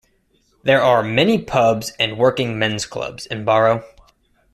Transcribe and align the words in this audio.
There 0.63 0.81
are 0.81 1.03
many 1.03 1.37
pubs 1.43 1.91
and 1.99 2.17
working 2.17 2.57
men's 2.57 2.87
clubs 2.87 3.27
in 3.27 3.45
Barrow. 3.45 3.83